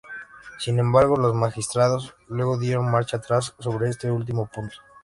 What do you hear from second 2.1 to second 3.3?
luego dieron marcha